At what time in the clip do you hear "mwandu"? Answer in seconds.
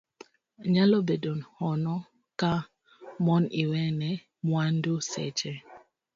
4.47-4.93